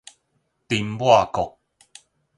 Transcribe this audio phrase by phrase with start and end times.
[0.67, 1.59] 丁抹國